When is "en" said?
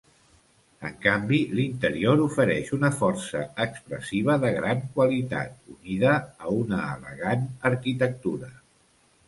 0.87-0.93